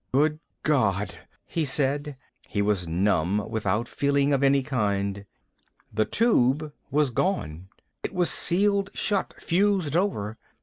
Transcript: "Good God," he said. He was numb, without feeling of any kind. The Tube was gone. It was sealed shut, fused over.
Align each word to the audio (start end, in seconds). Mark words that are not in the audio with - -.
"Good 0.11 0.39
God," 0.63 1.13
he 1.45 1.63
said. 1.63 2.17
He 2.49 2.63
was 2.63 2.87
numb, 2.87 3.47
without 3.47 3.87
feeling 3.87 4.33
of 4.33 4.41
any 4.41 4.63
kind. 4.63 5.27
The 5.93 6.05
Tube 6.05 6.73
was 6.89 7.11
gone. 7.11 7.67
It 8.01 8.11
was 8.11 8.31
sealed 8.31 8.89
shut, 8.95 9.35
fused 9.37 9.95
over. 9.95 10.39